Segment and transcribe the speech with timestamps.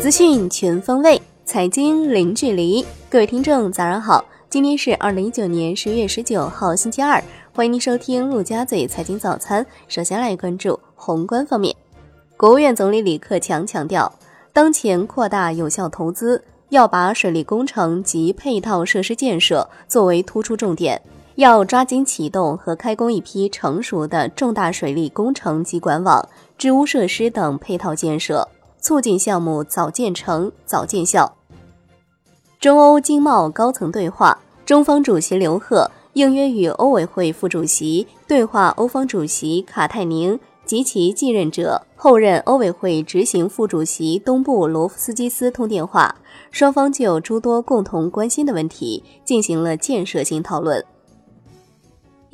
[0.00, 2.84] 资讯全方位，财经零距离。
[3.08, 4.24] 各位听众，早上好！
[4.50, 7.22] 今天是二零一九年十月十九号，星期二。
[7.54, 9.64] 欢迎您收听陆家嘴财经早餐。
[9.88, 11.74] 首先来关注宏观方面，
[12.36, 14.12] 国务院总理李克强强调，
[14.52, 21.00] 当前扩大有效投资，要把水利工程及配套设施建设作为突出重点，
[21.36, 28.48] 要抓紧启动和开工一批成熟的重大水利工程及管网、治污设施等配套建设，
[28.80, 31.36] 促进项目早建成、早见效。
[32.60, 35.90] 中欧经贸高层对话，中方主席刘鹤。
[36.14, 46.14] 应约与欧委会副主席对话欧方主席卡泰宁及其继任者、后任欧委会执行副主席东部罗夫斯基斯通电话，
[46.52, 50.84] 双方就诸多共同关心的问题进行了建设性讨论。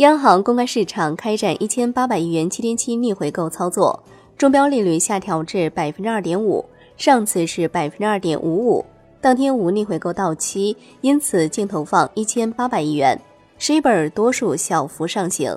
[0.00, 4.02] 央行公开市场开展一千八百亿元七天期逆回购操作，
[4.38, 6.64] 中标利率下调至百分之二点五，
[6.96, 8.82] 上次是百分之二点五五，
[9.20, 13.20] 当天无逆回购到期，因此净投放一千八百亿元。
[13.58, 15.54] 十一本多数小幅上行。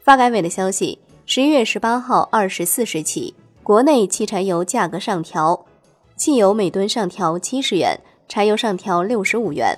[0.00, 5.64] 发改委的消息：十一月十八号二十四时起，国内汽柴油价格上调，
[6.16, 7.98] 汽油每吨上调七十元，
[8.28, 9.74] 柴油上调六十五元。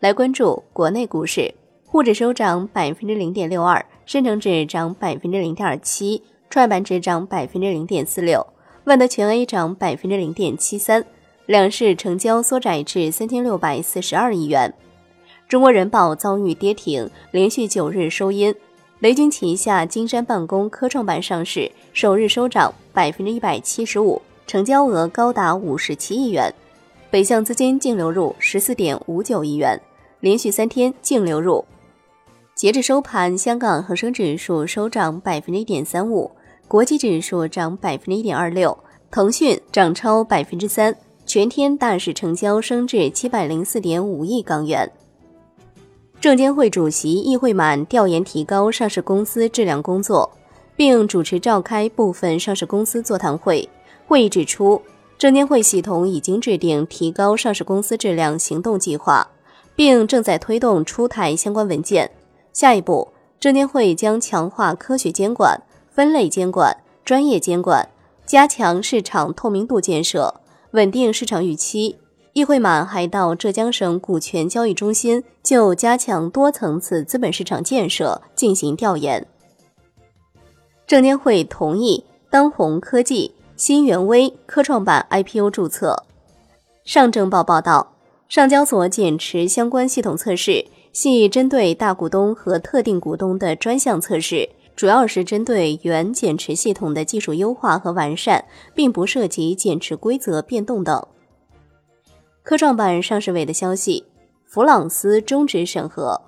[0.00, 1.52] 来关注国内股市，
[1.96, 8.46] 沪指收涨百分之零点六二，深成指涨百分之零点七，创业板指涨百分之零点四六，
[8.84, 11.06] 万德全 A 涨百分之零点七三，
[11.46, 14.74] 两市成交缩窄至三千六百四十二亿元。
[15.48, 18.54] 中国人保遭遇跌停，连续九日收阴。
[18.98, 26.52] 雷军旗下金山办公科创板上市，首日收涨百分之一百七十五，成交额高达五十七亿元。
[27.10, 29.80] 北向资金净流入十四点五九亿元，
[30.20, 31.64] 连续三天净流入。
[32.56, 36.30] 截至收盘，香港恒生指数收涨百分之一点三五，
[36.66, 38.78] 国际指数涨百分之一点二六，
[39.10, 40.96] 腾讯涨超百分之三。
[41.26, 44.90] 全天大市成交升至七百零四点五亿港元。
[46.18, 50.32] 证监会主席易会满调研提高上市公司质量工作，
[50.74, 53.68] 并主持召开部分上市公司座谈会。
[54.06, 54.80] 会议指出，
[55.18, 59.28] 证监会系统已经制定提高上市公司质量行动计划，
[59.74, 62.10] 并正在推动出台相关文件。
[62.56, 63.08] 下一步，
[63.38, 66.74] 证监会将强化科学监管、分类监管、
[67.04, 67.86] 专业监管，
[68.24, 70.40] 加强市场透明度建设，
[70.70, 71.98] 稳定市场预期。
[72.32, 79.26] 易会满还到浙江省股权交易中心就加强多层次资本市场建设进行调研。
[80.86, 86.04] 证监会同意当红科技、新元微科创板 IPO 注册。
[86.86, 87.92] 上证报报道，
[88.30, 90.64] 上交所减持相关系统测试
[90.96, 98.42] 系针对大股东和特定股东的专项测试，主要是针对原减持系统的技术优化和完善，
[98.74, 101.06] 并不涉及减持规则变动等。
[102.42, 104.06] 科创板上市委的消息，
[104.46, 106.18] 弗朗斯终止审核。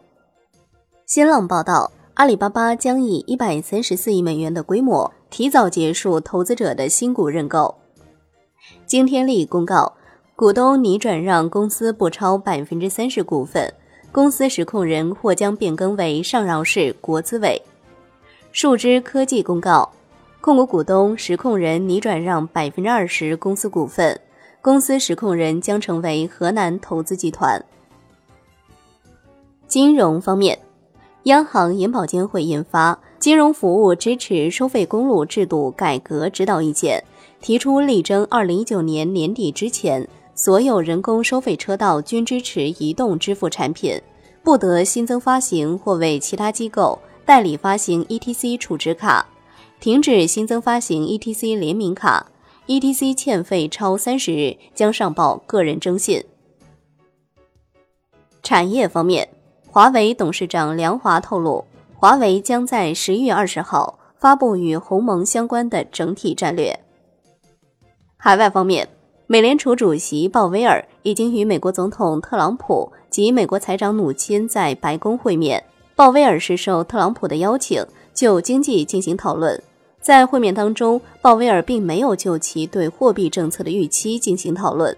[1.07, 7.75] 新浪报道，阿里巴巴将以一百三十四亿美元的规模提早结束投资者的新股认购。
[8.85, 9.95] 金天利公告，
[10.37, 13.73] 股东拟转让公司不超百分之三十股份，
[14.11, 17.61] 公司实控人或将变更为上饶市国资委。
[18.53, 19.91] 树枝科技公告，
[20.41, 24.19] 控股股东实控人拟转让百分之二十公司股份。
[24.61, 27.65] 公司实控人将成为河南投资集团。
[29.69, 30.59] 金融方面，
[31.25, 37.03] 央行银保监会印发《金融服务支持收费公路制度改革指导意见》，
[37.45, 40.09] 提出力争二零一九年年底之前，
[40.39, 44.01] 所有人工收费车道均支持移动支付产品，
[44.45, 49.27] 不得新增发行或为其他机构代理发行 ETC 储值卡，
[49.81, 52.25] 停止新增发行 ETC 联名卡。
[52.69, 56.25] ETC 欠费超三十日将上报个人征信。
[58.41, 59.29] 产业方面，
[59.67, 61.65] 华为董事长梁华透露，
[61.97, 66.79] 华为将在十一月二十号发布与鸿蒙相关的整体战略。
[68.17, 68.87] 海外方面，
[69.31, 75.63] 美联储主席鲍威尔已经与美国总统特朗普及美国财长努钦在白宫会面。
[75.95, 77.85] 鲍威尔是受特朗普的邀请，
[78.15, 79.63] 就经济进行讨论。
[80.01, 84.97] 在会面当中，鲍威尔并没有就其对货币政策的预期进行讨论。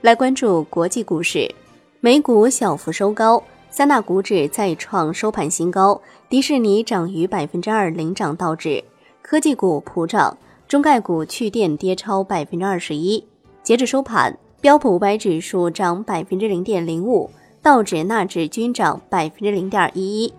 [0.00, 1.54] 来关注国际股市，
[2.00, 8.82] 美股小幅收高，三大股指再创收盘新高，迪士尼涨逾百分之二，领涨道指。
[9.20, 13.24] 科技股普涨，中概股去电跌超百分之二十一。
[13.62, 17.30] 截至收盘，标普五百指数涨百分之零点零五，
[17.62, 20.34] 道指、纳指均涨百分之零点一一。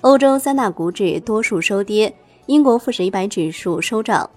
[0.00, 2.14] 欧洲三大股指多数收跌，
[2.46, 4.28] 英国富时一百指数收涨。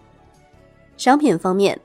[0.98, 1.80] 商品方面，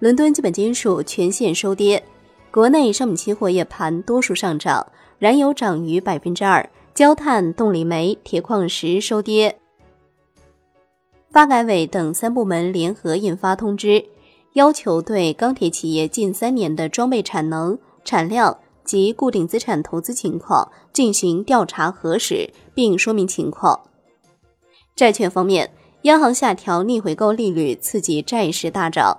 [0.00, 2.02] 伦敦基本金属全线收跌，
[2.50, 4.84] 国内商品期货夜盘多数上涨，
[5.20, 9.59] 燃油涨逾百分之二，焦炭、动力煤、铁矿石收跌。
[11.32, 14.04] 发改委等三部门联合印发通知，
[14.54, 23.78] 要求对钢铁企业近三年的装备产能、产量及固定资产投资情况进行调查核实，并说明情况。
[24.96, 25.70] 债券方面，
[26.02, 29.16] 央行下调逆回购利率，刺激债市大涨，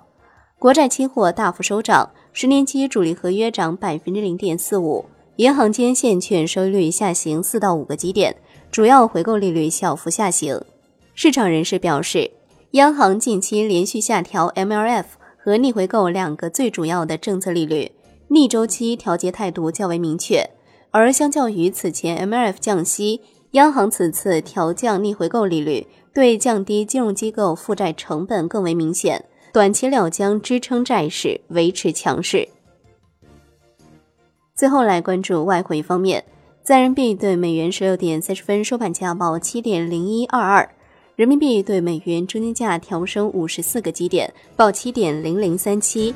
[0.59, 5.05] 国债期货大幅收涨，十年期主力合约涨百分之零点四五，
[5.37, 8.35] 银行间现券收益率下行四到五个基点，
[8.69, 10.61] 主要回购利率小幅下行。
[11.13, 12.31] 市场人士表示，
[12.71, 15.03] 央行近期连续下调 MLF
[15.37, 17.91] 和逆回购两个最主要的政策利率，
[18.29, 20.49] 逆周期调节态度较为明确。
[20.89, 23.21] 而相较于此前 MLF 降息，
[23.51, 32.47] 央行此次调降逆回购利率，对降低金融机构负债成本更为明显，短期料将支撑债市维持强势。
[34.55, 36.23] 最后来关注外汇方面，
[36.63, 40.75] 在人民币对美元十六点三十分收盘价报七点零一二二。
[41.21, 46.15] 人民币对美元中间价调升五十四个基点，报七点零零三七。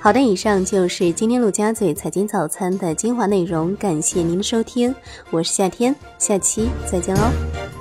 [0.00, 4.94] 好的，以上就是今天陆家嘴财经早餐的精华内容，感谢您的收听，
[5.28, 7.79] 我是夏天，下期再见喽。